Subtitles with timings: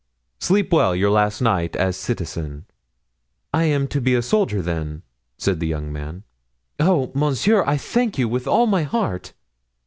[0.39, 2.65] Sleep well your last night as citizen."
[3.53, 5.03] "I am to be a soldier then?"
[5.37, 6.23] said the young man.
[6.79, 9.33] "Oh, monsieur, I thank you with all my heart."